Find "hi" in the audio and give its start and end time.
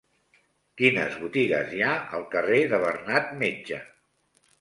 1.75-1.83